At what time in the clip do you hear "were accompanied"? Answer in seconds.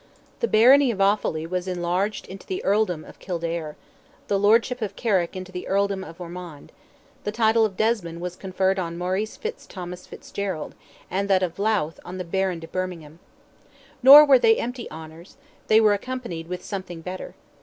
15.79-16.47